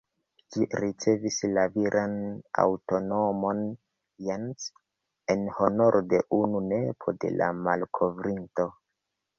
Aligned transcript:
Ĝi 0.53 0.67
ricevis 0.83 1.35
la 1.57 1.65
viran 1.75 2.15
antaŭnomon 2.63 3.61
""Jens"" 4.31 4.67
en 5.35 5.47
honoro 5.61 6.03
de 6.17 6.27
unu 6.43 6.67
nepo 6.75 7.19
de 7.25 7.37
la 7.39 7.55
malkovrinto. 7.67 8.71